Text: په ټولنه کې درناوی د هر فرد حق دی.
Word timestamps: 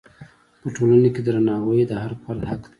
په 0.61 0.67
ټولنه 0.75 1.09
کې 1.13 1.21
درناوی 1.25 1.79
د 1.87 1.91
هر 2.03 2.11
فرد 2.21 2.41
حق 2.49 2.61
دی. 2.63 2.69